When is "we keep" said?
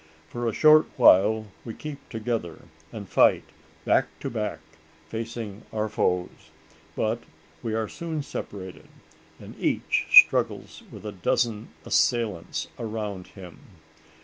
1.63-2.09